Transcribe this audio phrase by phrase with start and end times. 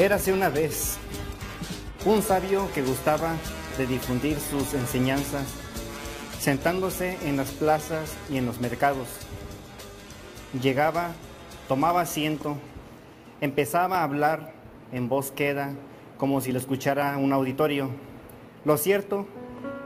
[0.00, 0.96] Érase una vez
[2.06, 3.34] un sabio que gustaba
[3.76, 5.44] de difundir sus enseñanzas,
[6.38, 9.08] sentándose en las plazas y en los mercados.
[10.62, 11.10] Llegaba,
[11.68, 12.56] tomaba asiento,
[13.42, 14.54] empezaba a hablar
[14.90, 15.74] en voz queda,
[16.16, 17.90] como si lo escuchara un auditorio.
[18.64, 19.26] Lo cierto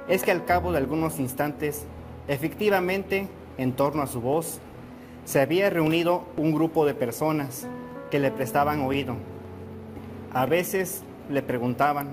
[0.07, 1.87] es que al cabo de algunos instantes,
[2.29, 3.27] efectivamente,
[3.59, 4.61] en torno a su voz,
[5.25, 7.67] se había reunido un grupo de personas
[8.13, 9.34] que le prestaban oído.
[10.35, 12.09] A veces le preguntaban,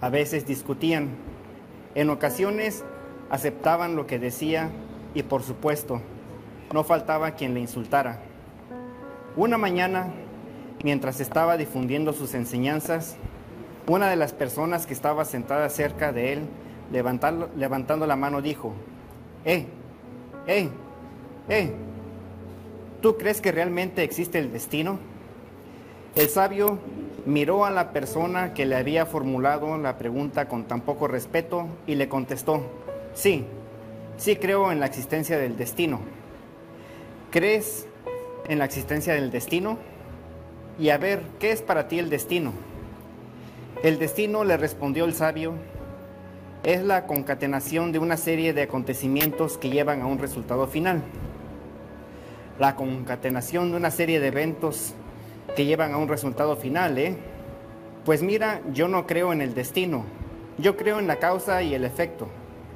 [0.00, 1.10] a veces discutían,
[1.94, 2.84] en ocasiones
[3.30, 4.70] aceptaban lo que decía
[5.14, 6.00] y por supuesto,
[6.72, 8.20] no faltaba quien le insultara.
[9.36, 10.12] Una mañana
[10.82, 13.16] Mientras estaba difundiendo sus enseñanzas,
[13.86, 16.40] una de las personas que estaba sentada cerca de él,
[16.92, 18.74] levantando, levantando la mano, dijo,
[19.44, 19.66] ¡Eh!
[20.46, 20.68] ¡Eh!
[21.48, 21.72] ¡Eh!
[23.00, 24.98] ¿Tú crees que realmente existe el destino?
[26.14, 26.78] El sabio
[27.26, 31.96] miró a la persona que le había formulado la pregunta con tan poco respeto y
[31.96, 32.62] le contestó,
[33.14, 33.44] sí,
[34.16, 36.00] sí creo en la existencia del destino.
[37.30, 37.86] ¿Crees
[38.48, 39.78] en la existencia del destino?
[40.78, 42.52] y a ver, ¿qué es para ti el destino?
[43.82, 45.54] El destino, le respondió el sabio,
[46.64, 51.02] es la concatenación de una serie de acontecimientos que llevan a un resultado final.
[52.58, 54.94] La concatenación de una serie de eventos
[55.56, 57.16] que llevan a un resultado final, ¿eh?
[58.04, 60.04] Pues mira, yo no creo en el destino,
[60.58, 62.28] yo creo en la causa y el efecto.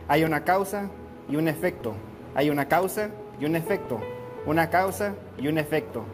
[0.08, 0.90] Hay una causa
[1.28, 1.94] y un efecto.
[2.34, 4.00] Hay una causa y un efecto.
[4.46, 6.04] Una causa y un efecto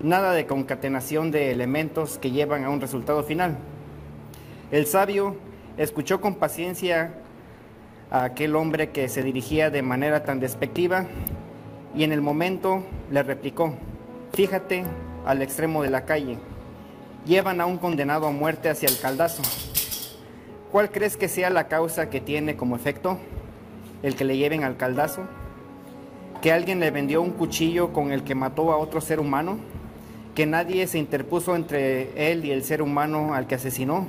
[0.00, 3.56] nada de concatenación de elementos que llevan a un resultado final.
[4.70, 5.36] El sabio
[5.76, 7.14] escuchó con paciencia
[8.10, 11.06] a aquel hombre que se dirigía de manera tan despectiva
[11.94, 13.74] y en el momento le replicó,
[14.32, 14.84] fíjate
[15.26, 16.38] al extremo de la calle,
[17.26, 19.42] llevan a un condenado a muerte hacia el caldazo.
[20.72, 23.18] ¿Cuál crees que sea la causa que tiene como efecto
[24.02, 25.22] el que le lleven al caldazo?
[26.42, 29.58] ¿Que alguien le vendió un cuchillo con el que mató a otro ser humano?
[30.38, 34.06] que nadie se interpuso entre él y el ser humano al que asesinó,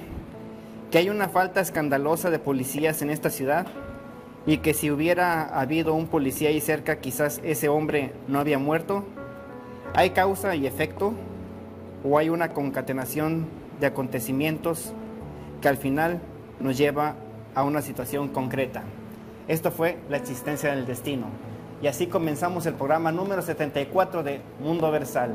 [0.92, 3.66] que hay una falta escandalosa de policías en esta ciudad
[4.46, 9.06] y que si hubiera habido un policía ahí cerca quizás ese hombre no había muerto.
[9.96, 11.14] ¿Hay causa y efecto
[12.04, 13.48] o hay una concatenación
[13.80, 14.94] de acontecimientos
[15.62, 16.22] que al final
[16.60, 17.16] nos lleva
[17.56, 18.84] a una situación concreta?
[19.48, 21.26] Esto fue la existencia del destino.
[21.82, 25.32] Y así comenzamos el programa número 74 de Mundo Versal.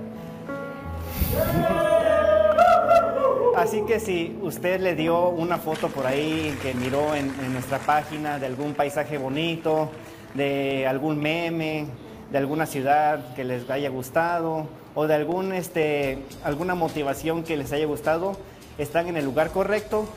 [3.56, 8.38] Así que si usted le dio una foto por ahí que miró en, nuestra página
[8.38, 9.90] de algún paisaje bonito,
[10.34, 11.86] de algún meme,
[12.34, 17.70] de alguna ciudad que les haya gustado o de algún, este, alguna motivación que les
[17.70, 18.36] haya gustado,
[18.76, 20.08] están en el lugar correcto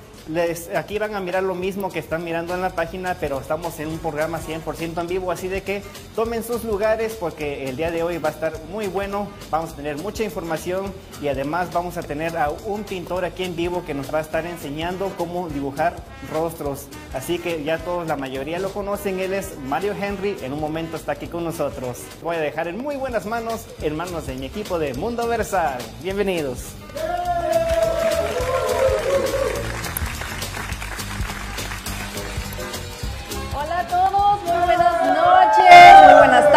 [0.76, 3.88] aquí van a mirar lo mismo que están mirando en la página, pero estamos en
[3.88, 5.84] un programa 100% en vivo, así de que
[6.16, 9.76] tomen sus lugares porque el día de hoy va a estar muy bueno, vamos a
[9.76, 13.94] tener mucha información y además vamos a tener a un pintor aquí en vivo que
[13.94, 15.96] nos va a estar enseñando cómo dibujar
[16.32, 16.88] rostros.
[17.14, 20.98] Así que ya todos, la mayoría lo conocen, él es Mario Henry, en un momento
[20.98, 22.00] está aquí con nosotros.
[22.22, 25.80] Voy a dejar en muy buenas manos, en manos de mi equipo de Mundo Versal.
[26.02, 26.74] Bienvenidos.
[26.94, 27.67] buenas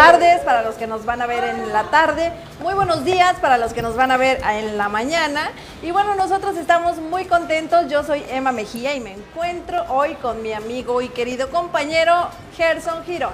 [0.01, 3.59] tardes para los que nos van a ver en la tarde, muy buenos días para
[3.59, 5.51] los que nos van a ver en la mañana.
[5.83, 7.87] Y bueno, nosotros estamos muy contentos.
[7.91, 12.15] Yo soy Emma Mejía y me encuentro hoy con mi amigo y querido compañero
[12.61, 13.33] Gerson Girón.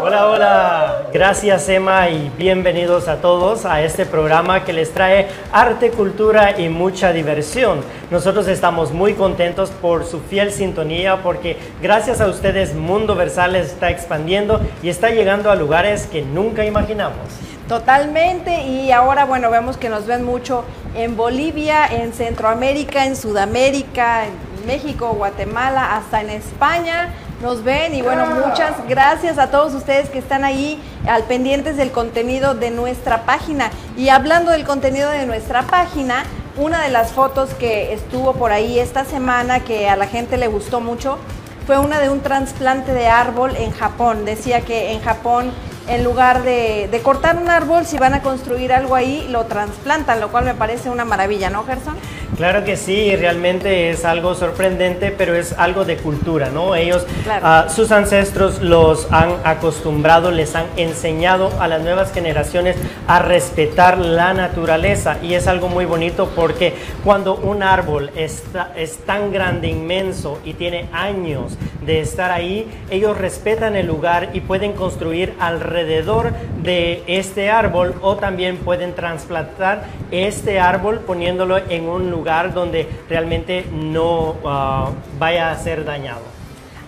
[0.00, 1.06] Hola, hola.
[1.12, 6.68] Gracias Emma y bienvenidos a todos a este programa que les trae arte, cultura y
[6.68, 7.80] mucha diversión.
[8.12, 13.90] Nosotros estamos muy contentos por su fiel sintonía porque gracias a ustedes Mundo Versal está
[13.90, 17.18] expandiendo y está llegando a lugares que nunca imaginamos.
[17.66, 20.62] Totalmente, y ahora bueno, vemos que nos ven mucho
[20.94, 27.12] en Bolivia, en Centroamérica, en Sudamérica, en México, Guatemala, hasta en España.
[27.42, 31.90] Nos ven y bueno, muchas gracias a todos ustedes que están ahí al pendientes del
[31.90, 33.70] contenido de nuestra página.
[33.96, 36.24] Y hablando del contenido de nuestra página,
[36.56, 40.48] una de las fotos que estuvo por ahí esta semana que a la gente le
[40.48, 41.18] gustó mucho
[41.66, 44.24] fue una de un trasplante de árbol en Japón.
[44.24, 45.52] Decía que en Japón
[45.88, 50.28] en lugar de, cortar un árbol, si van a construir algo ahí, lo trasplantan, lo
[50.28, 51.94] cual me parece una maravilla, ¿no, Gerson?
[52.36, 56.74] Claro que sí, realmente es algo sorprendente, pero es algo de cultura, ¿no?
[56.74, 57.06] Ellos,
[57.42, 63.98] ah, sus ancestros los han acostumbrado, les han enseñado a las nuevas generaciones a respetar
[63.98, 66.74] la naturaleza y es algo muy bonito porque
[67.04, 71.56] cuando un árbol está, es tan grande, inmenso y tiene años
[71.86, 78.16] de estar ahí, ellos respetan el lugar y pueden construir alrededor de este árbol o
[78.16, 85.56] también pueden trasplantar este árbol poniéndolo en un lugar donde realmente no ah, vaya a
[85.56, 86.22] ser dañado.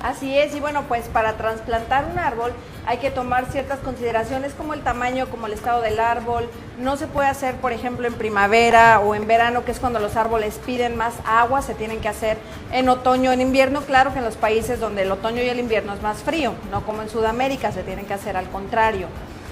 [0.03, 2.53] Así es, y bueno, pues para trasplantar un árbol
[2.88, 6.49] hay que tomar ciertas consideraciones como el tamaño, como el estado del árbol.
[6.81, 10.17] No se puede hacer, por ejemplo, en primavera o en verano, que es cuando los
[10.17, 12.38] árboles piden más agua, se tienen que hacer
[12.73, 13.82] en otoño, en invierno.
[13.82, 16.82] Claro que en los países donde el otoño y el invierno es más frío, no
[16.87, 19.08] como en Sudamérica, se tienen que hacer al contrario.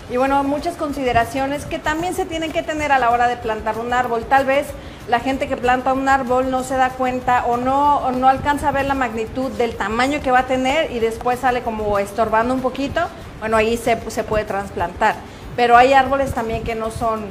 [0.08, 3.76] Y bueno, muchas consideraciones que también se tienen que tener a la hora de plantar
[3.76, 4.24] un árbol.
[4.24, 4.68] Tal vez
[5.08, 8.72] la gente que planta un árbol no se da cuenta o no, no alcanza a
[8.72, 12.60] ver la magnitud del tamaño que va a tener y después sale como estorbando un
[12.60, 13.02] poquito.
[13.40, 15.16] Bueno, ahí se, se puede trasplantar.
[15.56, 17.24] Pero hay árboles también que no son,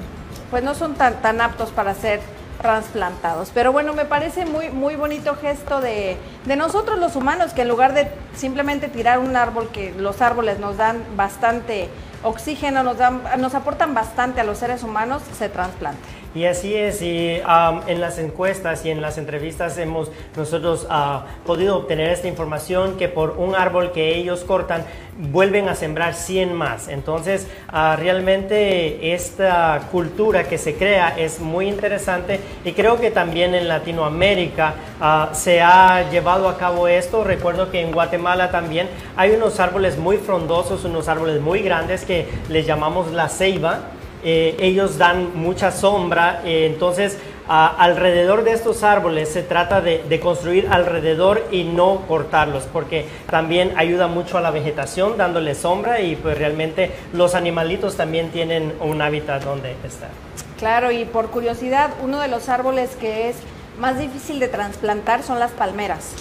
[0.50, 2.20] pues no son tan, tan aptos para ser
[2.62, 3.52] trasplantados.
[3.54, 7.68] Pero bueno, me parece muy, muy bonito gesto de, de, nosotros los humanos, que en
[7.68, 11.90] lugar de simplemente tirar un árbol, que los árboles nos dan bastante
[12.24, 16.25] oxígeno, nos, dan, nos aportan bastante a los seres humanos, se trasplante.
[16.36, 17.40] Y así es, y
[17.88, 23.08] en las encuestas y en las entrevistas hemos nosotros uh, podido obtener esta información que
[23.08, 24.84] por un árbol que ellos cortan
[25.18, 26.90] vuelven a sembrar 100 más.
[26.90, 33.56] Entonces, uh, realmente esta cultura que se crea es muy interesante y creo que también
[33.56, 37.24] en Latinoamérica uh, se ha llevado a cabo esto.
[37.24, 42.28] Recuerdo que en Guatemala también hay unos árboles muy frondosos, unos árboles muy grandes que
[42.50, 43.92] les llamamos la ceiba
[44.28, 50.68] eh, ellos dan mucha sombra, eh, entonces alrededor de estos árboles se trata de, construir
[50.72, 56.40] alrededor y no cortarlos, porque también ayuda mucho a la vegetación dándole sombra y pues
[56.40, 60.10] realmente los animalitos también tienen un hábitat donde estar.
[60.58, 63.36] Claro, y por curiosidad, uno de los árboles que es
[63.80, 66.16] más difícil de trasplantar son las palmeras.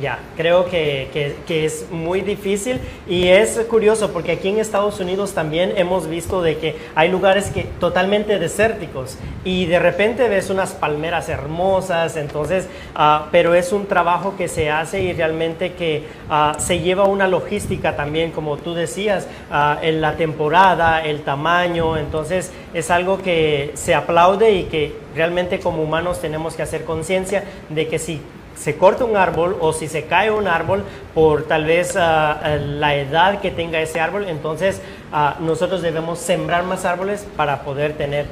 [0.00, 2.78] Ya, creo que, que, es muy difícil
[3.08, 7.50] y es curioso porque aquí en Estados Unidos también hemos visto de que hay lugares
[7.50, 13.86] que totalmente desérticos y de repente ves unas palmeras hermosas, entonces, uh, pero es un
[13.86, 18.74] trabajo que se hace y realmente que uh, se lleva una logística también, como tú
[18.74, 24.94] decías, uh, en la temporada, el tamaño, entonces es algo que se aplaude y que
[25.16, 28.20] realmente como humanos tenemos que hacer conciencia de que si
[28.58, 30.84] se corta un árbol o si se cae un árbol
[31.14, 34.80] por tal vez ah, ah, la edad que tenga ese árbol, entonces
[35.12, 38.26] ah, nosotros debemos sembrar más árboles para poder tener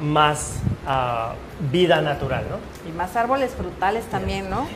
[0.00, 0.60] más
[1.72, 2.88] vida natural, ¿no?
[2.88, 4.68] Y más árboles frutales también, ¿no?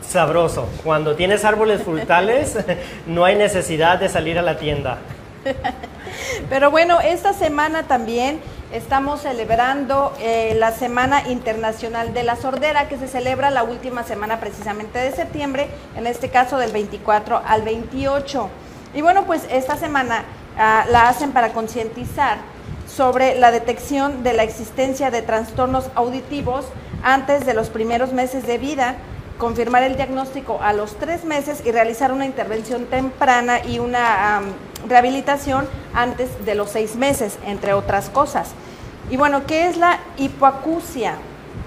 [0.00, 0.70] Sabroso.
[0.82, 2.56] Cuando tienes árboles frutales,
[3.06, 5.00] no hay necesidad de salir a la tienda.
[6.48, 8.40] Pero bueno, esta semana también
[8.76, 14.38] estamos celebrando eh, la Semana Internacional de la Sordera, que se celebra la última semana
[14.38, 18.50] precisamente de septiembre, en este caso del 24 al 28.
[18.94, 20.24] Y bueno, pues esta semana
[20.58, 22.36] ah, la hacen para concientizar
[22.86, 26.66] sobre la detección de la existencia de trastornos auditivos
[27.02, 28.96] antes de los primeros meses de vida,
[29.38, 34.40] confirmar el diagnóstico a los tres meses y realizar una intervención temprana y una
[34.88, 38.52] rehabilitación antes de los seis meses, entre otras cosas.
[39.10, 41.16] Y bueno, ¿qué es la hipoacusia?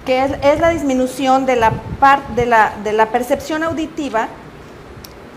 [0.05, 1.71] Que es, la disminución de la,
[2.45, 4.27] la, de la percepción auditiva,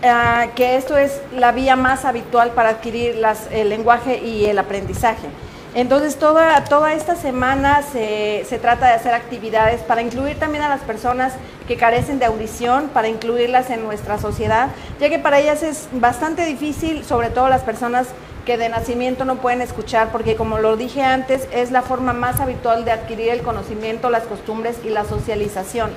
[0.03, 3.21] ah, que esto es la vía más habitual para adquirir
[3.51, 5.27] el lenguaje y el aprendizaje.
[5.75, 10.69] Entonces, toda, toda esta semana se, se, trata de hacer actividades para incluir también a
[10.69, 11.33] las personas
[11.67, 16.45] que carecen de audición, para incluirlas en nuestra sociedad, ya que para ellas es bastante
[16.45, 18.09] difícil, sobre todo las personas
[18.45, 22.39] que de nacimiento no pueden escuchar, porque como lo dije antes, es la forma más
[22.39, 25.91] habitual de adquirir el conocimiento, las costumbres y la socialización.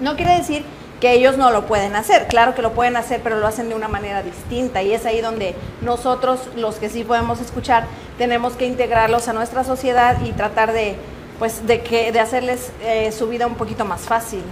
[0.00, 0.64] No quiere decir
[1.00, 2.28] que ellos no lo pueden hacer.
[2.28, 5.20] Claro que lo pueden hacer, pero lo hacen de una manera distinta y es ahí
[5.20, 7.86] donde nosotros, los que sí podemos escuchar,
[8.18, 10.96] tenemos que integrarlos a nuestra sociedad y tratar de,
[11.38, 14.42] pues, de, que, de hacerles eh, su vida un poquito más fácil.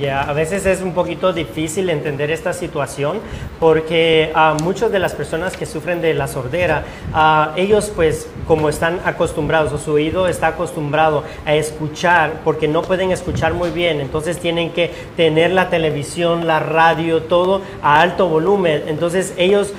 [0.00, 3.20] Ya, a veces es un poquito difícil entender esta situación
[3.60, 8.68] porque uh, muchas de las personas que sufren de la sordera, uh, ellos pues como
[8.68, 14.00] están acostumbrados o su oído está acostumbrado a escuchar porque no pueden escuchar muy bien,
[14.00, 19.74] entonces tienen que tener la televisión, la radio, todo a alto volumen, entonces ellos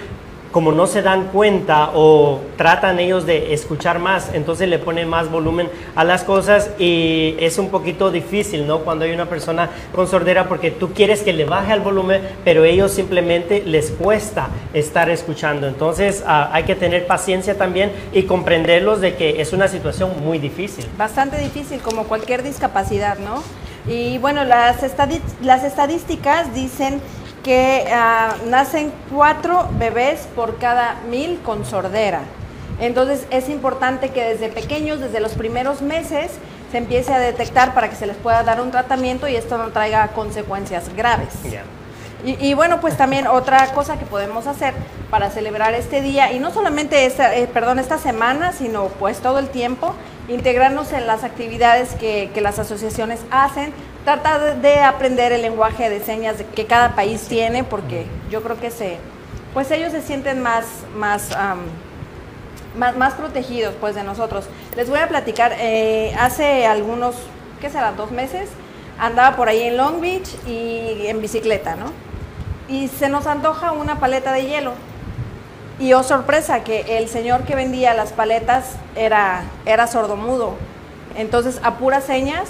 [0.55, 5.29] como no se dan cuenta o tratan ellos de escuchar más, entonces le ponen más
[5.29, 8.79] volumen a las cosas y es un poquito difícil, ¿no?
[8.79, 12.63] Cuando hay una persona con sordera porque tú quieres que le baje el volumen, pero
[12.63, 15.67] ellos simplemente les cuesta estar escuchando.
[15.67, 20.39] Entonces uh, hay que tener paciencia también y comprenderlos de que es una situación muy
[20.39, 20.85] difícil.
[20.97, 23.43] Bastante difícil, como cualquier discapacidad, ¿no?
[23.93, 27.01] Y bueno, las estadísticas dicen
[27.45, 32.21] que uh, nacen cuatro bebés por cada mil con sordera.
[32.79, 36.31] Entonces es importante que desde pequeños, desde los primeros meses,
[36.71, 39.69] se empiece a detectar para que se les pueda dar un tratamiento y esto no
[39.69, 41.43] traiga consecuencias graves.
[41.43, 41.63] Yeah.
[42.25, 44.73] Y, y, bueno, pues también otra cosa que podemos hacer
[45.11, 49.37] para celebrar este día, y no solamente esta, eh, perdón, esta semana, sino pues todo
[49.37, 49.93] el tiempo,
[50.27, 56.37] integrarnos en las actividades que, las asociaciones hacen, tratar de aprender el lenguaje de señas
[56.55, 58.97] que cada país tiene, porque yo creo que se,
[59.53, 60.65] pues ellos se sienten más,
[60.95, 64.45] más, um, más, más, protegidos pues de nosotros.
[64.75, 67.15] Les voy a platicar, eh, hace algunos,
[67.61, 67.91] ¿qué será?
[67.93, 68.49] Dos meses,
[68.99, 71.91] andaba por ahí en Long Beach y en bicicleta, ¿no?
[72.67, 74.73] Y se nos antoja una paleta de hielo.
[75.79, 80.53] Y oh sorpresa, que el señor que vendía las paletas era, era sordomudo.
[81.17, 82.47] Entonces, a puras señas,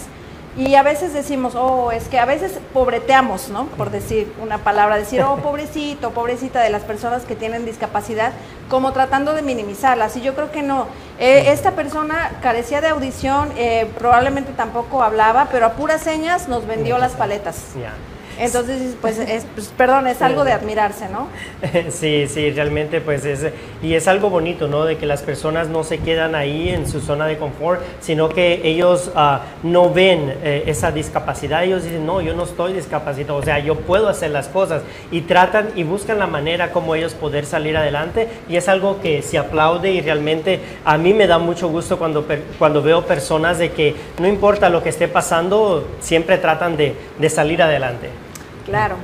[0.57, 3.65] y a veces decimos, oh, es que a veces pobreteamos, ¿no?
[3.65, 8.31] Por decir una palabra, decir, oh, pobrecito, pobrecita de las personas que tienen discapacidad,
[8.69, 10.15] como tratando de minimizarlas.
[10.15, 10.87] Y yo creo que no.
[11.19, 16.65] Eh, esta persona carecía de audición, eh, probablemente tampoco hablaba, pero a puras señas nos
[16.65, 17.73] vendió las paletas.
[17.75, 17.93] Yeah.
[18.39, 21.27] Entonces, pues, es, pues, perdón, es algo de admirarse, ¿no?
[21.89, 23.47] Sí, sí, realmente, pues es,
[23.81, 24.85] y es algo bonito, ¿no?
[24.85, 28.61] De que las personas no se quedan ahí en su zona de confort, sino que
[28.63, 33.43] ellos uh, no ven eh, esa discapacidad, ellos dicen, no, yo no estoy discapacitado, o
[33.43, 37.45] sea, yo puedo hacer las cosas, y tratan y buscan la manera como ellos poder
[37.45, 41.69] salir adelante, y es algo que se aplaude y realmente a mí me da mucho
[41.69, 42.25] gusto cuando,
[42.59, 47.29] cuando veo personas de que no importa lo que esté pasando, siempre tratan de, de
[47.29, 48.24] salir adelante.
[48.65, 48.95] Claro.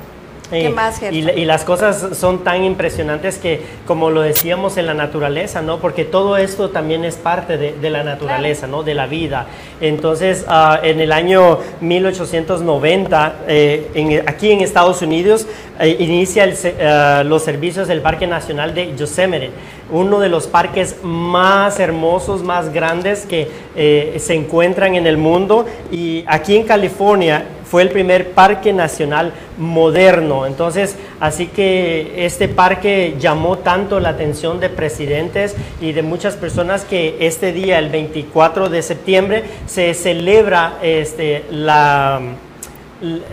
[0.52, 4.94] ¿Qué más, y, y, las cosas son tan impresionantes que, como lo decíamos en la
[4.94, 5.80] naturaleza, ¿no?
[5.80, 8.80] Porque todo esto también es parte de, de la naturaleza, claro.
[8.80, 8.84] ¿no?
[8.84, 9.48] De la vida.
[9.80, 15.48] Entonces, uh, en el año 1890, eh, en, aquí en Estados Unidos,
[15.80, 19.52] eh, inicia el, uh, los servicios del Parque Nacional de Yosemite,
[19.90, 25.66] uno de los parques más hermosos, más grandes que eh, se encuentran en el mundo.
[25.92, 30.46] Y aquí en California, fue el primer parque nacional moderno.
[30.46, 36.84] Entonces, así que este parque llamó tanto la atención de presidentes y de muchas personas
[36.84, 41.46] que este día, el 24 de septiembre, se celebra este,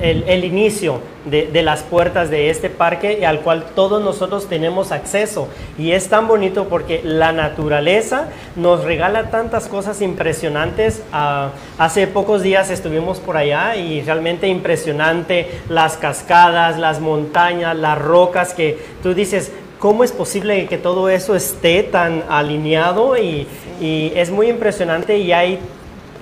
[0.00, 5.48] el, inicio de, las puertas de este parque al cual todos nosotros tenemos acceso.
[5.78, 11.02] Y es tan bonito porque la naturaleza nos regala tantas cosas impresionantes.
[11.12, 17.98] Uh, hace pocos días estuvimos por allá y realmente impresionante las cascadas, las montañas, las
[17.98, 23.16] rocas que tú dices, ¿cómo es posible que todo eso esté tan alineado?
[23.16, 23.46] Y,
[23.80, 25.58] y es muy impresionante y hay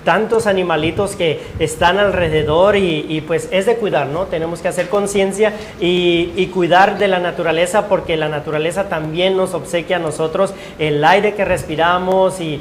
[0.07, 4.27] tantos animalitos que están alrededor y, pues es de cuidar, ¿no?
[4.27, 9.97] Tenemos que hacer conciencia y, cuidar de la naturaleza porque la naturaleza también nos obsequia
[9.97, 12.61] a nosotros el aire que respiramos y,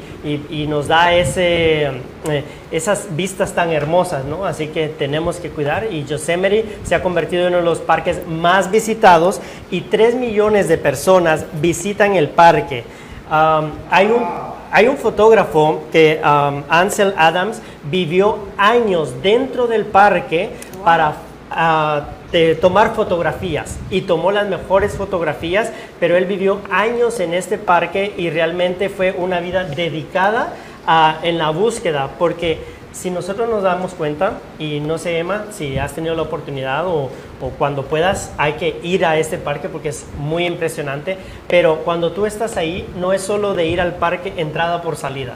[0.68, 1.84] nos da ese,
[2.28, 4.44] eh, esas vistas tan hermosas, ¿no?
[4.44, 8.26] Así que tenemos que cuidar y Yosemite se ha convertido en uno de los parques
[8.26, 12.82] más visitados y 3 millones de personas visitan el parque.
[13.30, 20.84] Hay un hay un fotógrafo que um, Ansel Adams vivió años dentro del parque wow.
[20.84, 21.16] para
[21.50, 27.56] uh, de tomar fotografías y tomó las mejores fotografías, pero él vivió años en este
[27.58, 30.52] parque y realmente fue una vida dedicada
[30.86, 35.76] uh, en la búsqueda porque si nosotros nos damos cuenta, y no sé, Emma, si
[35.76, 39.90] has tenido la oportunidad o, o, cuando puedas, hay que ir a este parque porque
[39.90, 44.32] es muy impresionante, pero cuando tú estás ahí, no es solo de ir al parque
[44.36, 45.34] entrada por salida,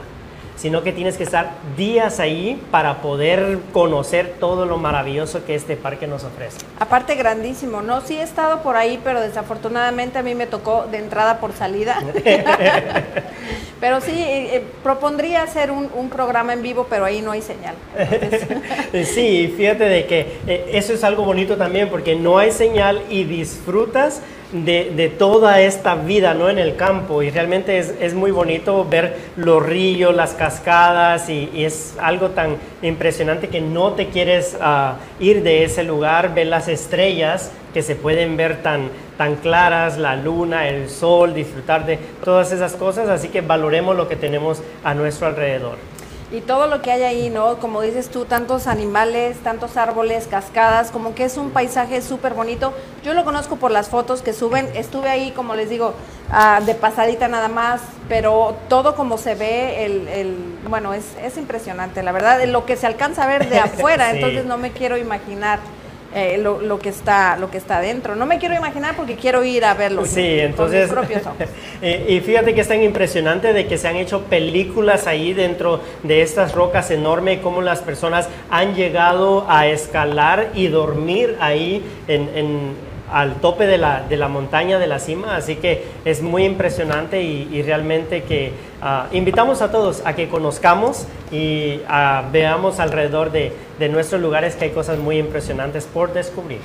[0.55, 5.75] sino que tienes que estar días ahí para poder conocer todo lo maravilloso que este
[5.75, 6.59] parque nos ofrece.
[6.79, 8.01] Aparte grandísimo, ¿no?
[8.01, 12.01] Sí he estado por ahí, pero desafortunadamente a mí me tocó de entrada por salida.
[13.81, 17.41] Pero sí, eh, eh, propondría hacer un, un, programa en vivo, pero ahí no hay
[17.41, 17.73] señal.
[19.05, 23.23] sí, fíjate de que eh, eso es algo bonito también, porque no hay señal y
[23.23, 24.21] disfrutas
[24.51, 26.49] de, de, toda esta vida ¿no?
[26.49, 31.49] en el campo y realmente es, es, muy bonito ver los ríos, las cascadas y,
[31.53, 36.47] y, es algo tan impresionante que no te quieres uh, ir de ese lugar, ver
[36.47, 38.89] las estrellas que se pueden ver tan,
[39.21, 44.07] tan claras, la luna, el sol, disfrutar de todas esas cosas, así que valoremos lo
[44.07, 45.77] que tenemos a nuestro alrededor
[46.31, 47.57] y todo lo que hay ahí, ¿no?
[47.57, 52.73] Como dices tú, tantos animales, tantos árboles, cascadas, como que es un paisaje súper bonito.
[53.03, 55.93] Yo lo conozco por las fotos que suben, estuve ahí, como les digo,
[56.31, 60.35] uh, de pasadita nada más, pero todo como se ve, el, el
[60.67, 64.15] bueno, es, es, impresionante, la verdad, lo que se alcanza a ver de afuera, sí.
[64.15, 65.59] entonces no me quiero imaginar.
[66.13, 68.15] Eh, lo, lo, que está lo que está adentro.
[68.15, 70.05] No me quiero imaginar porque quiero ir a verlo.
[70.05, 70.89] Sí, entonces.
[70.89, 71.47] Con mis propios ojos.
[71.81, 75.79] eh, y fíjate que es tan impresionante de que se han hecho películas ahí dentro
[76.03, 82.29] de estas rocas enormes, cómo las personas han llegado a escalar y dormir ahí en,
[82.35, 86.45] en al tope de la, de la, montaña, de la cima, así que es muy
[86.45, 92.79] impresionante y, y realmente que uh, invitamos a todos a que conozcamos y uh, veamos
[92.79, 96.59] alrededor de, de nuestros lugares que hay cosas muy impresionantes por descubrir.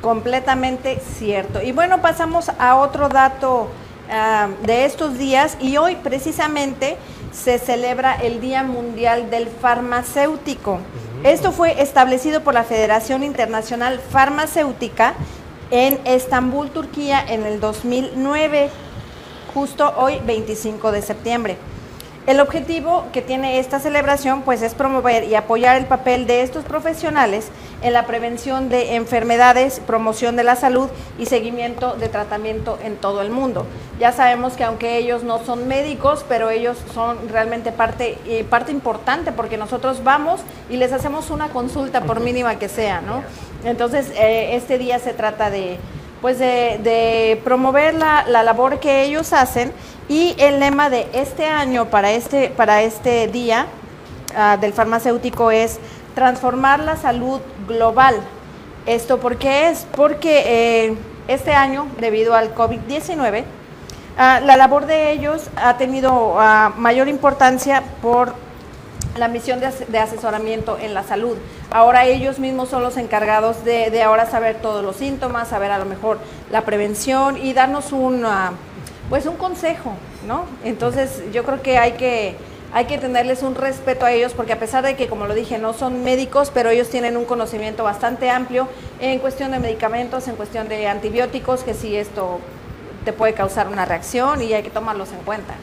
[0.00, 1.62] Completamente cierto.
[1.62, 3.68] Y bueno, pasamos a otro dato
[4.08, 6.96] uh, de estos días y hoy precisamente
[7.30, 10.80] se celebra el Día Mundial del Farmacéutico.
[11.24, 15.14] Esto fue establecido por la Federación Internacional Farmacéutica
[15.72, 18.68] en Estambul, Turquía, en el 2009,
[19.54, 21.56] justo hoy 25 de septiembre.
[22.24, 26.64] El objetivo que tiene esta celebración pues es promover y apoyar el papel de estos
[26.64, 27.48] profesionales
[27.82, 30.88] en la prevención de enfermedades, promoción de la salud
[31.18, 33.66] y seguimiento de tratamiento en todo el mundo.
[33.98, 38.70] Ya sabemos que aunque ellos no son médicos, pero ellos son realmente parte, eh, parte
[38.70, 43.24] importante porque nosotros vamos y les hacemos una consulta por mínima que sea, ¿no?
[43.64, 45.76] Entonces eh, este día se trata de
[46.20, 49.72] pues de, de promover la, la labor que ellos hacen
[50.12, 53.66] y el lema de este año para este, para este día
[54.36, 55.78] uh, del farmacéutico es
[56.14, 58.16] transformar la salud global.
[58.84, 59.86] ¿Esto por qué es?
[59.96, 60.42] Porque
[60.90, 60.96] eh,
[61.28, 67.82] este año, debido al COVID-19, uh, la labor de ellos ha tenido uh, mayor importancia
[68.02, 68.34] por
[69.16, 71.38] la misión de, de, asesoramiento en la salud.
[71.70, 75.78] Ahora ellos mismos son los encargados de, de, ahora saber todos los síntomas, saber a
[75.78, 76.18] lo mejor
[76.50, 78.26] la prevención y darnos un
[79.12, 79.92] pues un consejo,
[80.26, 80.46] ¿no?
[80.64, 82.34] Entonces yo creo que hay que
[82.72, 85.58] hay que tenerles un respeto a ellos porque a pesar de que, como lo dije,
[85.58, 88.68] no son médicos, pero ellos tienen un conocimiento bastante amplio
[89.00, 92.40] en cuestión de medicamentos, en cuestión de antibióticos, que si esto
[93.04, 95.56] te puede causar una reacción y hay que tomarlos en cuenta.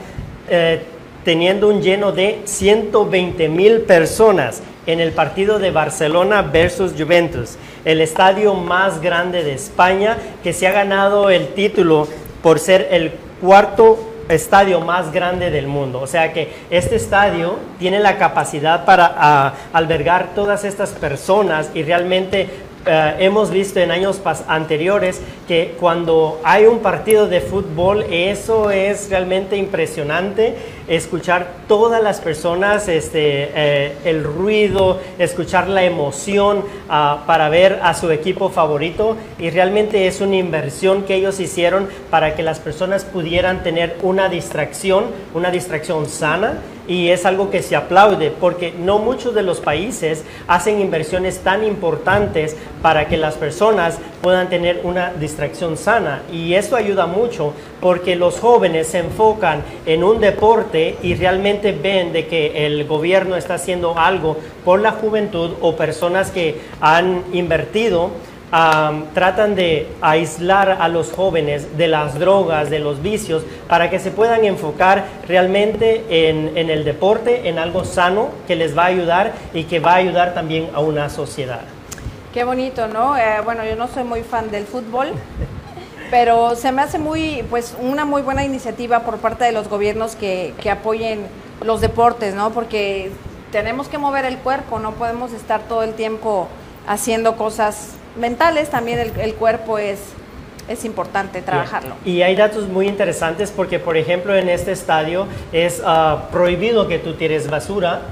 [0.50, 0.82] eh,
[1.24, 8.00] teniendo un lleno de 120 mil personas en el partido de Barcelona versus Juventus, el
[8.00, 12.08] estadio más grande de España que se ha ganado el título
[12.42, 16.00] por ser el cuarto estadio más grande del mundo.
[16.00, 21.82] O sea que este estadio tiene la capacidad para uh, albergar todas estas personas y
[21.82, 22.48] realmente
[22.88, 29.10] eh, hemos visto en años anteriores que cuando hay un partido de fútbol, eso es
[29.10, 30.54] realmente impresionante,
[30.88, 37.92] escuchar todas las personas, este, eh, el ruido, escuchar la emoción ah, para ver a
[37.92, 43.04] su equipo favorito y realmente es una inversión que ellos hicieron para que las personas
[43.04, 48.98] pudieran tener una distracción, una distracción sana y es algo que se aplaude porque no
[48.98, 55.12] muchos de los países hacen inversiones tan importantes para que las personas puedan tener una
[55.12, 56.22] distracción sana.
[56.32, 62.12] Y esto ayuda mucho porque los jóvenes se enfocan en un deporte y realmente ven
[62.12, 68.10] de que el gobierno está haciendo algo por la juventud o personas que han invertido
[68.50, 74.10] tratan de aislar a los jóvenes de las drogas, de los vicios, para que se
[74.10, 79.64] puedan enfocar realmente en, el deporte, en algo sano que les va a ayudar y
[79.64, 81.60] que va a ayudar también a una sociedad.
[82.32, 83.16] Qué bonito, ¿no?
[83.16, 85.08] Eh, bueno, yo no soy muy fan del fútbol,
[86.10, 90.14] pero se me hace muy, pues, una muy buena iniciativa por parte de los gobiernos
[90.14, 91.26] que, que apoyen
[91.62, 92.50] los deportes, ¿no?
[92.50, 93.10] Porque
[93.50, 96.48] tenemos que mover el cuerpo, no podemos estar todo el tiempo
[96.86, 99.98] haciendo cosas mentales, también el, cuerpo es,
[100.68, 101.94] es importante trabajarlo.
[102.04, 106.98] Y hay datos muy interesantes porque, por ejemplo, en este estadio es ah, prohibido que
[106.98, 108.02] tú tires basura.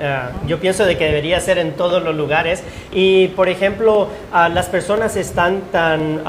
[0.00, 2.62] Ah, yo pienso de que debería ser en todos los lugares.
[2.92, 6.22] Y, por ejemplo, ah, las personas están tan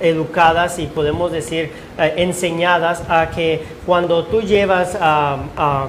[0.00, 4.98] educadas y podemos decir enseñadas a que cuando tú llevas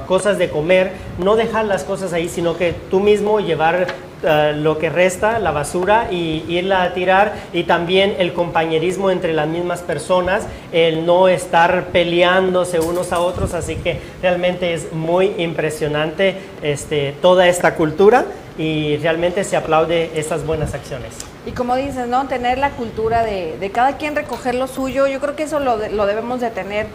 [0.08, 3.88] cosas de comer, no dejar las cosas ahí, sino que tú mismo llevar
[4.26, 9.34] eh, lo que resta, la basura, y irla a tirar, y también el compañerismo entre
[9.34, 15.34] las mismas personas, el no estar peleándose unos a otros, así que realmente es muy
[15.38, 18.26] impresionante este, toda esta cultura
[18.58, 21.14] y realmente se aplaude estas buenas acciones.
[21.46, 22.28] Y como dices, ¿no?
[22.28, 26.06] Tener la cultura de, cada quien recoger lo suyo, yo creo que eso lo, lo
[26.06, 26.88] debemos de tener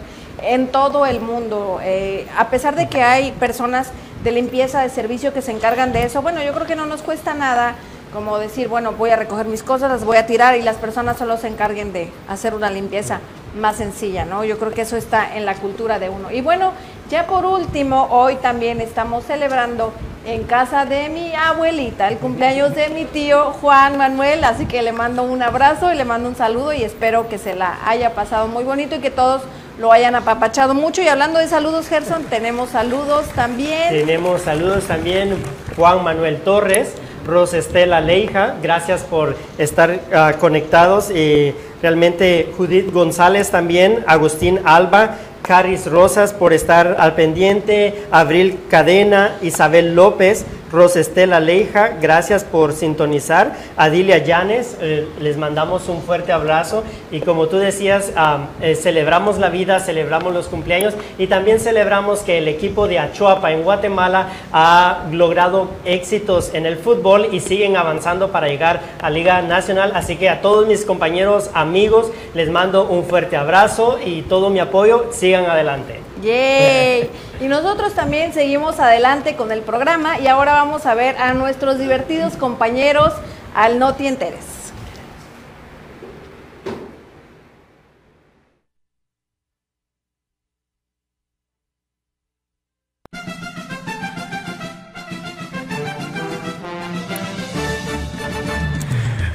[0.43, 1.79] en todo el mundo.
[1.83, 3.91] Eh, a pesar de que hay personas
[4.23, 6.21] de limpieza, de servicio que se encargan de eso.
[6.21, 7.75] Bueno, yo creo que no nos cuesta nada
[8.13, 11.17] como decir, bueno, voy a recoger mis cosas, las voy a tirar y las personas
[11.17, 13.19] solo se encarguen de hacer una limpieza
[13.57, 14.43] más sencilla, ¿no?
[14.43, 16.31] Yo creo que eso está en la cultura de uno.
[16.31, 16.73] Y bueno,
[17.11, 19.91] ya por último, hoy también estamos celebrando
[20.25, 24.93] en casa de mi abuelita el cumpleaños de mi tío Juan Manuel, así que le
[24.93, 28.47] mando un abrazo y le mando un saludo y espero que se la haya pasado
[28.47, 29.41] muy bonito y que todos
[29.77, 31.01] lo hayan apapachado mucho.
[31.01, 33.89] Y hablando de saludos, Gerson, tenemos saludos también.
[33.89, 35.35] Tenemos saludos también,
[35.75, 36.93] Juan Manuel Torres,
[37.25, 41.11] Rosa Estela Leija, gracias por estar ah, conectados.
[41.11, 49.35] y realmente Judith González también, Agustín Alba, Caris Rosas por estar al pendiente, Abril Cadena,
[49.41, 53.55] Isabel López, Rosestela Leija, gracias por sintonizar.
[53.75, 58.13] Adilia Llanes, eh, les mandamos un fuerte abrazo y como tú decías,
[58.61, 63.51] eh, celebramos la vida, celebramos los cumpleaños y también celebramos que el equipo de Achuapa
[63.51, 69.41] en Guatemala ha logrado éxitos en el fútbol y siguen avanzando para llegar a Liga
[69.41, 69.91] Nacional.
[69.93, 74.59] Así que a todos mis compañeros, amigos, les mando un fuerte abrazo y todo mi
[74.59, 75.07] apoyo.
[75.31, 76.01] Sigan adelante.
[76.21, 77.09] ¡Yay!
[77.39, 81.79] Y nosotros también seguimos adelante con el programa y ahora vamos a ver a nuestros
[81.79, 83.13] divertidos compañeros
[83.55, 84.73] al No Te Enteres.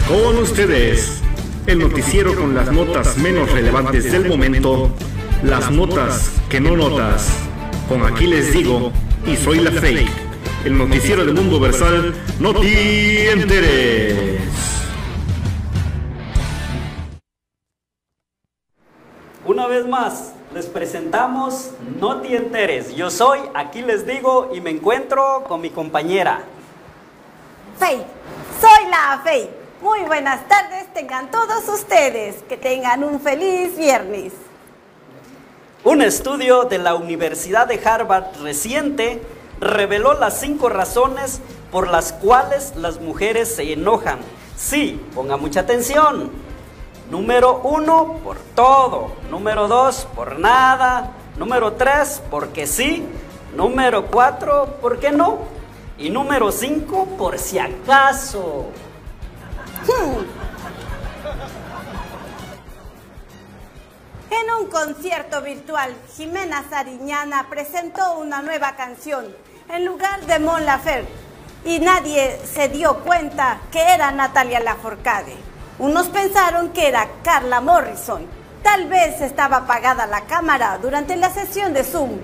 [0.07, 1.23] Con ustedes,
[1.67, 4.95] el noticiero con las notas menos relevantes del momento,
[5.47, 7.29] las notas que no notas.
[7.89, 8.93] Con aquí les digo,
[9.25, 10.11] y soy la fake,
[10.65, 14.41] el noticiero del mundo versal, no te enteres.
[19.45, 22.97] Una vez más, les presentamos No te enteres.
[22.97, 26.41] Yo soy, aquí les digo, y me encuentro con mi compañera.
[27.79, 28.05] Fey,
[28.61, 29.49] soy la Fey.
[29.81, 32.43] Muy buenas tardes, tengan todos ustedes.
[32.49, 34.33] Que tengan un feliz viernes.
[35.87, 39.23] Un estudio de la Universidad de Harvard reciente
[39.61, 44.19] reveló las cinco razones por las cuales las mujeres se enojan.
[44.57, 46.33] Sí, ponga mucha atención.
[47.09, 49.13] Número uno, por todo.
[49.31, 51.13] Número dos, por nada.
[51.39, 53.07] Número tres, porque sí.
[53.55, 55.39] Número cuatro, ¿por qué no?
[55.99, 58.65] Y número cinco, por si acaso.
[64.29, 64.35] Hmm.
[64.35, 69.27] En un concierto virtual, Jimena Sariñana presentó una nueva canción
[69.69, 71.27] en lugar de Mon Laferte.
[71.65, 75.35] y nadie se dio cuenta que era Natalia Laforcade.
[75.81, 78.25] Unos pensaron que era Carla Morrison.
[78.63, 82.19] Tal vez estaba apagada la cámara durante la sesión de Zoom.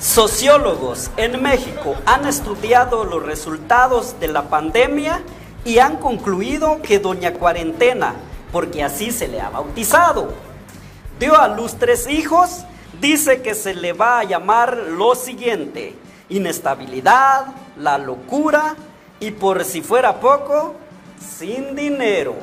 [0.00, 5.22] Sociólogos en México han estudiado los resultados de la pandemia
[5.66, 8.14] y han concluido que Doña Cuarentena,
[8.52, 10.32] porque así se le ha bautizado,
[11.18, 12.64] dio a luz tres hijos,
[13.00, 15.96] dice que se le va a llamar lo siguiente,
[16.28, 17.46] inestabilidad,
[17.78, 18.76] la locura
[19.18, 20.76] y por si fuera poco,
[21.18, 22.36] sin dinero.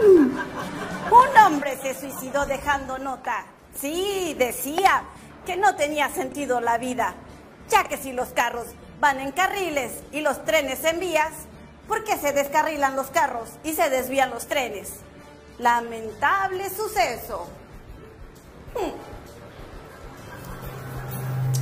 [0.00, 3.44] Un hombre se suicidó dejando nota.
[3.78, 5.02] Sí, decía
[5.44, 7.14] que no tenía sentido la vida,
[7.68, 8.68] ya que si los carros
[9.00, 11.32] van en carriles y los trenes en vías,
[11.88, 14.94] ¿por qué se descarrilan los carros y se desvían los trenes?
[15.58, 17.46] Lamentable suceso.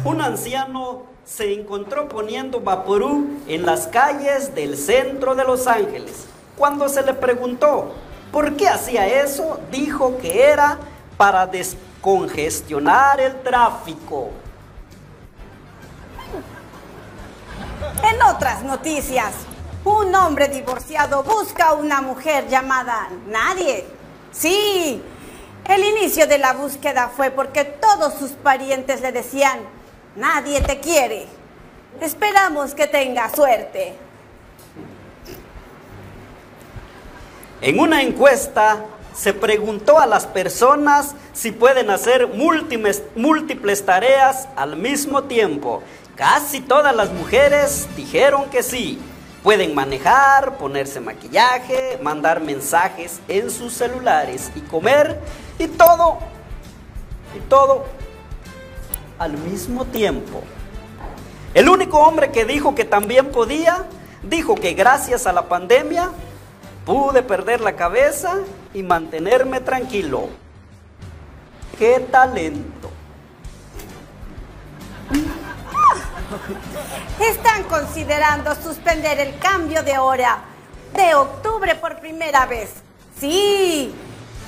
[0.04, 6.26] Un anciano se encontró poniendo vaporú en las calles del centro de Los Ángeles.
[6.56, 7.94] Cuando se le preguntó
[8.30, 10.78] por qué hacía eso, dijo que era
[11.16, 14.30] para descongestionar el tráfico.
[18.14, 19.32] En otras noticias,
[19.84, 23.84] un hombre divorciado busca a una mujer llamada Nadie.
[24.30, 25.02] Sí,
[25.68, 29.58] el inicio de la búsqueda fue porque todos sus parientes le decían,
[30.14, 31.26] nadie te quiere.
[32.00, 33.96] Esperamos que tenga suerte.
[37.62, 44.76] En una encuesta se preguntó a las personas si pueden hacer múltiples, múltiples tareas al
[44.76, 45.82] mismo tiempo.
[46.16, 49.00] Casi todas las mujeres dijeron que sí.
[49.42, 55.20] Pueden manejar, ponerse maquillaje, mandar mensajes en sus celulares y comer
[55.58, 56.18] y todo,
[57.36, 57.84] y todo
[59.18, 60.42] al mismo tiempo.
[61.52, 63.84] El único hombre que dijo que también podía,
[64.22, 66.10] dijo que gracias a la pandemia
[66.86, 68.38] pude perder la cabeza
[68.72, 70.28] y mantenerme tranquilo.
[71.78, 72.73] ¡Qué talento!
[77.20, 80.38] Están considerando suspender el cambio de hora
[80.94, 82.70] de octubre por primera vez.
[83.18, 83.94] Sí,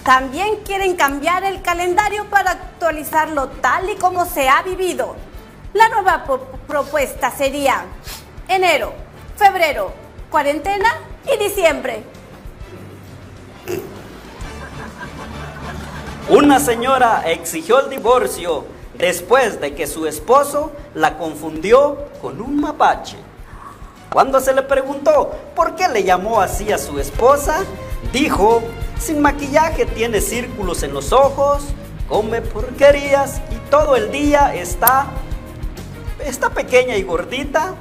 [0.05, 5.16] también quieren cambiar el calendario para actualizarlo tal y como se ha vivido.
[5.72, 6.25] La nueva
[6.66, 7.85] propuesta sería
[8.49, 8.92] enero,
[9.37, 9.92] febrero,
[10.31, 10.88] cuarentena
[11.33, 12.05] y diciembre.
[16.29, 23.16] Una señora exigió el divorcio después de que su esposo la confundió con un mapache.
[24.12, 27.64] Cuando se le preguntó por qué le llamó así a su esposa,
[28.12, 28.62] dijo,
[28.98, 31.64] sin maquillaje tiene círculos en los ojos,
[32.09, 35.06] come porquerías y todo el día está,
[36.24, 37.74] está pequeña y gordita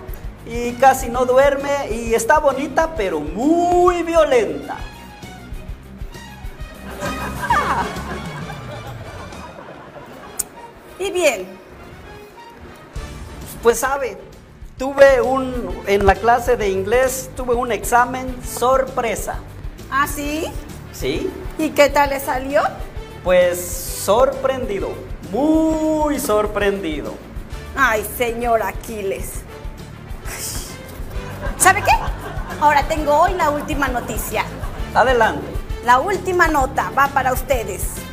[0.45, 4.77] y casi no duerme y está bonita pero muy violenta.
[11.05, 11.45] Y bien.
[13.61, 14.17] Pues sabe,
[14.75, 19.37] tuve un, en la clase de inglés, tuve un examen sorpresa.
[19.91, 20.45] ¿Ah, sí?
[20.91, 21.29] ¿Sí?
[21.59, 22.63] ¿Y qué tal le salió?
[23.23, 24.89] Pues sorprendido,
[25.31, 27.13] muy sorprendido.
[27.77, 29.41] Ay, señor Aquiles.
[31.57, 31.91] ¿Sabe qué?
[32.61, 34.43] Ahora tengo hoy la última noticia.
[34.95, 35.45] Adelante.
[35.83, 38.04] La última nota va para ustedes.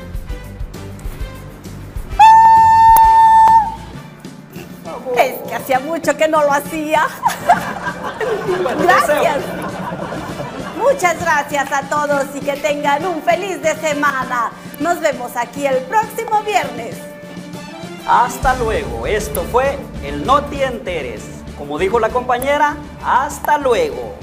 [5.17, 7.07] Es que hacía mucho que no lo hacía.
[8.79, 9.39] gracias.
[10.77, 14.51] Muchas gracias a todos y que tengan un feliz de semana.
[14.81, 16.97] Nos vemos aquí el próximo viernes.
[18.07, 19.07] Hasta luego.
[19.07, 21.23] Esto fue el No Te Enteres.
[21.57, 24.15] Como dijo la compañera, hasta luego.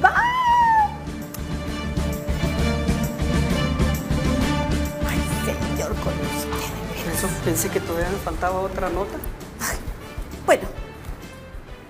[0.00, 0.10] Bye.
[5.08, 7.12] Ay, señor, con usted.
[7.14, 9.18] Eso pensé que todavía me faltaba otra nota.
[10.46, 10.62] Bueno,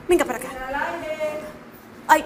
[0.09, 0.49] venga para acá.
[2.09, 2.25] Ay.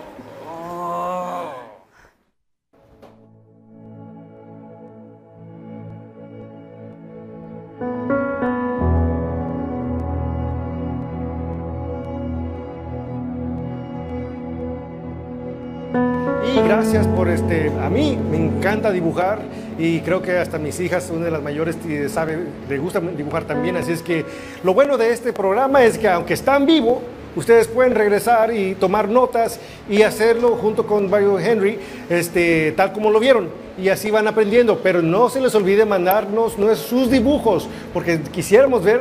[16.47, 19.41] Y gracias por este, a mí me encanta dibujar
[19.81, 22.39] y creo que hasta mis hijas, una de las mayores, sabe,
[22.69, 24.27] le gusta dibujar también, así es que
[24.63, 27.01] lo bueno de este programa es que aunque está en vivo,
[27.35, 31.79] ustedes pueden regresar y tomar notas y hacerlo junto con Mario Henry,
[32.11, 33.49] este, tal como lo vieron.
[33.79, 39.01] Y así van aprendiendo, pero no se les olvide mandarnos sus dibujos, porque quisiéramos ver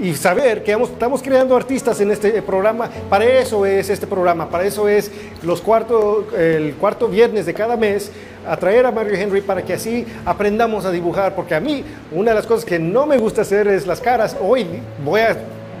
[0.00, 2.88] y saber que estamos creando artistas en este programa.
[3.08, 5.10] Para eso es este programa, para eso es
[5.42, 8.10] los cuarto, el cuarto viernes de cada mes,
[8.46, 12.36] atraer a Mario Henry para que así aprendamos a dibujar, porque a mí una de
[12.36, 14.36] las cosas que no me gusta hacer es las caras.
[14.40, 14.66] Hoy
[15.04, 15.36] voy a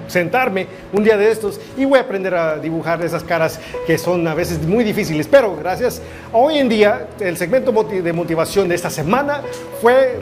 [0.08, 4.26] sentarme un día de estos y voy a aprender a dibujar esas caras que son
[4.26, 5.28] a veces muy difíciles.
[5.30, 6.00] Pero gracias,
[6.32, 9.42] hoy en día el segmento de motivación de esta semana
[9.80, 10.18] fue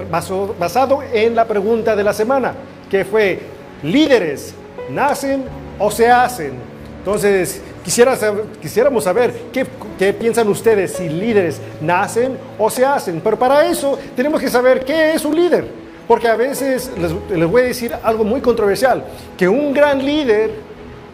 [0.58, 2.54] basado en la pregunta de la semana,
[2.90, 4.54] que fue, ¿líderes
[4.90, 5.44] nacen
[5.78, 6.52] o se hacen?
[6.98, 8.18] Entonces, quisiera
[8.60, 9.64] quisiéramos saber qué,
[9.98, 13.20] qué piensan ustedes, si líderes nacen o se hacen.
[13.22, 15.86] Pero para eso tenemos que saber qué es un líder.
[16.06, 19.04] Porque a veces les, voy a decir algo muy controversial,
[19.36, 20.50] que un gran líder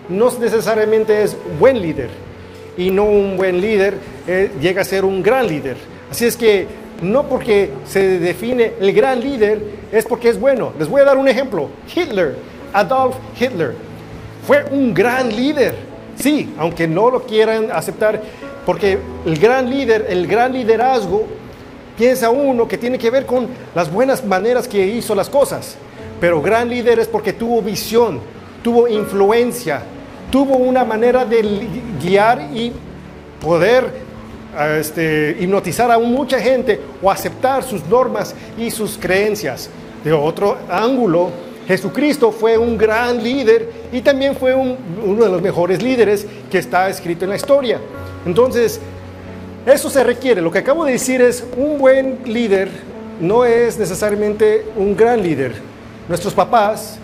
[0.09, 2.11] no necesariamente es buen líder
[2.77, 3.95] y no un buen líder
[4.27, 5.77] eh, llega a ser un gran líder.
[6.11, 6.67] Así es que
[7.01, 10.73] no porque se define el gran líder es porque es bueno.
[10.79, 11.71] Les voy a dar un ejemplo.
[11.95, 12.37] Hitler,
[12.73, 13.75] Adolf Hitler,
[14.47, 15.75] fue un gran líder.
[16.17, 18.21] Sí, aunque no lo quieran aceptar,
[18.67, 21.27] porque el gran líder, el gran liderazgo
[21.97, 25.77] piensa uno que tiene que ver con las buenas maneras que hizo las cosas.
[26.21, 28.21] Pero gran líder es porque tuvo visión,
[28.63, 29.83] tuvo influencia,
[30.31, 31.67] tuvo una manera de
[32.01, 32.73] guiar y
[33.41, 33.91] poder
[34.79, 39.69] este, hipnotizar a mucha gente o aceptar sus normas y sus creencias.
[40.05, 41.31] De otro ángulo,
[41.67, 46.89] Jesucristo fue un gran líder y también fue uno de los mejores líderes que está
[46.89, 47.79] escrito en la historia.
[48.27, 48.81] Entonces,
[49.65, 50.43] eso se requiere.
[50.43, 52.69] Lo que acabo de decir es, un buen líder
[53.21, 55.53] no es necesariamente un gran líder.
[56.09, 56.99] Nuestros papás,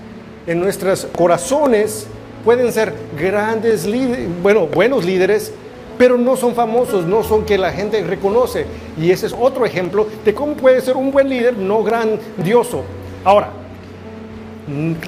[0.46, 2.06] en nuestros corazones,
[2.44, 5.52] pueden ser grandes líderes, bueno, buenos líderes,
[5.96, 8.66] pero no son famosos, no son que la gente reconoce.
[9.00, 12.82] Y ese es otro ejemplo de cómo puede ser un buen líder no grandioso.
[13.24, 13.50] Ahora,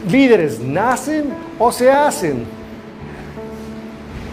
[0.08, 2.44] líderes nacen o se hacen.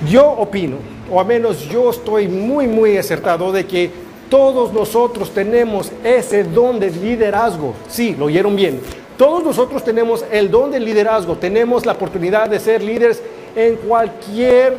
[0.10, 0.78] Yo opino
[1.12, 3.90] o al menos yo estoy muy, muy acertado de que
[4.30, 7.74] todos nosotros tenemos ese don de liderazgo.
[7.88, 8.82] Sí, lo oyeron bien.
[9.18, 13.22] Todos nosotros tenemos el don de liderazgo, tenemos la oportunidad de ser líderes
[13.56, 14.76] en cualquier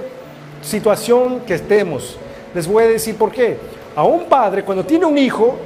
[0.63, 2.17] situación que estemos.
[2.55, 3.57] Les voy a decir por qué.
[3.97, 5.57] A un padre, cuando tiene un hijo,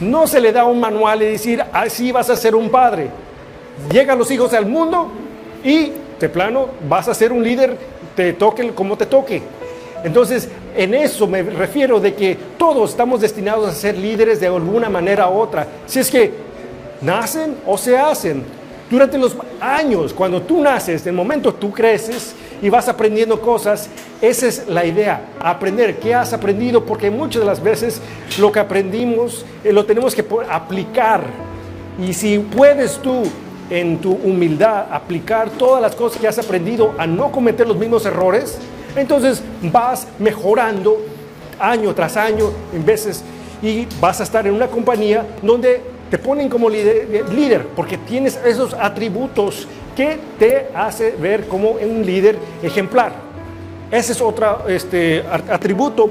[0.00, 3.08] no se le da un manual y decir, así vas a ser un padre.
[3.90, 5.10] Llegan los hijos al mundo
[5.64, 7.76] y, de plano, vas a ser un líder,
[8.14, 9.42] te toque como te toque.
[10.04, 14.88] Entonces, en eso me refiero de que todos estamos destinados a ser líderes de alguna
[14.88, 15.66] manera u otra.
[15.86, 16.32] Si es que
[17.00, 18.44] nacen o se hacen.
[18.90, 23.88] Durante los años, cuando tú naces, el momento tú creces y vas aprendiendo cosas,
[24.20, 28.00] esa es la idea, aprender qué has aprendido, porque muchas de las veces
[28.38, 31.24] lo que aprendimos eh, lo tenemos que aplicar.
[31.98, 33.22] Y si puedes tú
[33.72, 38.04] en tu humildad aplicar todas las cosas que has aprendido a no cometer los mismos
[38.04, 38.58] errores,
[38.94, 41.00] entonces vas mejorando
[41.58, 43.24] año tras año en veces
[43.62, 45.80] y vas a estar en una compañía donde
[46.10, 52.36] te ponen como líder, porque tienes esos atributos que te hace ver como un líder
[52.62, 53.12] ejemplar.
[53.90, 56.10] Ese es otro este, atributo.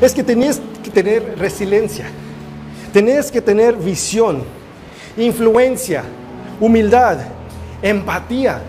[0.00, 2.06] Es que tenías que tener resiliencia,
[2.90, 4.42] tenés que tener visión,
[5.18, 6.04] influencia,
[6.60, 7.18] humildad,
[7.82, 8.60] empatía.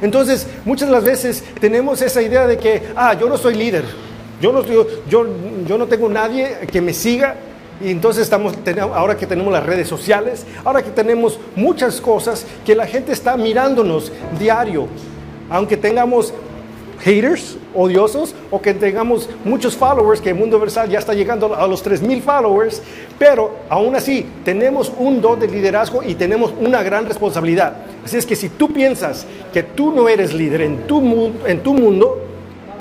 [0.00, 3.84] Entonces, muchas de las veces tenemos esa idea de que, ah, yo no soy líder,
[4.40, 7.36] yo no, yo, yo, no tengo nadie que me siga.
[7.80, 8.54] Y entonces estamos,
[8.92, 13.36] ahora que tenemos las redes sociales, ahora que tenemos muchas cosas que la gente está
[13.36, 14.88] mirándonos diario,
[15.48, 16.34] aunque tengamos
[17.00, 21.66] haters odiosos o que tengamos muchos followers, que el mundo versal ya está llegando a
[21.68, 22.82] los 3.000 followers,
[23.18, 27.76] pero aún así tenemos un don de liderazgo y tenemos una gran responsabilidad.
[28.04, 31.72] Así es que si tú piensas que tú no eres líder en tu, en tu
[31.72, 32.20] mundo,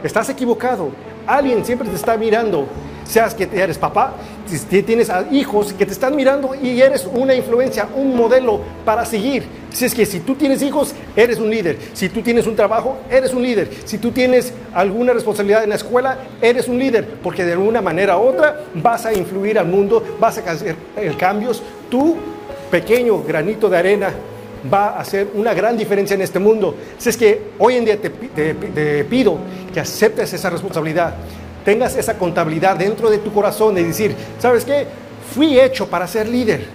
[0.03, 0.89] estás equivocado.
[1.27, 2.65] Alguien siempre te está mirando
[3.07, 4.13] seas que eres papá,
[4.45, 9.43] si tienes hijos que te están mirando y eres una influencia, un modelo para seguir.
[9.71, 11.77] Si es que si tú tienes hijos, eres un líder.
[11.93, 13.69] Si tú tienes un trabajo, eres un líder.
[13.85, 17.05] Si tú tienes alguna responsabilidad en la escuela, eres un líder.
[17.21, 20.75] Porque de alguna manera u otra vas a influir al mundo, vas a hacer
[21.17, 21.61] cambios.
[21.91, 22.15] Tu
[22.71, 24.09] pequeño granito de arena
[24.73, 26.75] va a hacer una gran diferencia en este mundo.
[26.97, 29.37] Si es que hoy en día te, te pido
[29.73, 31.13] que aceptes esa responsabilidad
[31.67, 34.87] tengas esa contabilidad dentro de tu corazón de decir, ¿sabes qué?
[35.35, 36.65] Fui hecho para ser líder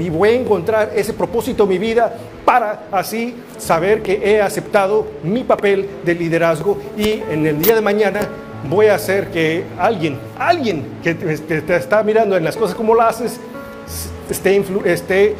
[0.00, 2.12] y voy a encontrar ese propósito en mi vida
[2.44, 7.80] para así saber que he aceptado mi papel de liderazgo y en el día de
[7.80, 8.18] mañana
[8.68, 13.20] voy a hacer que alguien, alguien que te, está mirando en las cosas como las
[13.20, 13.38] haces,
[14.28, 15.36] esté,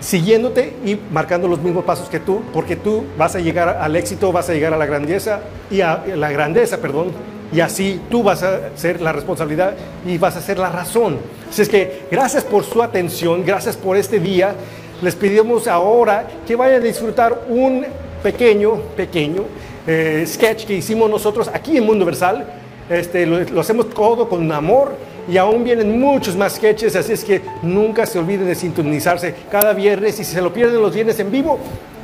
[0.00, 4.32] siguiéndote y marcando los mismos pasos que tú, porque tú vas a llegar al éxito,
[4.32, 8.42] vas a llegar a la grandeza y a la grandeza, perdón, y así tú vas
[8.42, 9.74] a ser la responsabilidad
[10.06, 11.18] y vas a ser la razón.
[11.48, 14.54] Así es que gracias por su atención, gracias por este día.
[15.02, 17.84] Les pedimos ahora que vayan a disfrutar un
[18.22, 19.44] pequeño, pequeño
[19.86, 22.46] eh, sketch que hicimos nosotros aquí en Mundo Versal.
[22.88, 24.92] Este, lo, lo hacemos todo con amor
[25.28, 29.72] y aún vienen muchos más sketches, así es que nunca se olviden de sintonizarse cada
[29.72, 31.58] viernes y si se lo pierden los viernes en vivo,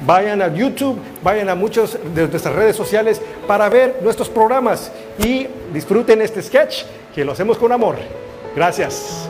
[0.06, 5.46] vayan a YouTube, vayan a muchas de nuestras redes sociales para ver nuestros programas y
[5.72, 7.96] disfruten este sketch que lo hacemos con amor.
[8.56, 9.29] Gracias.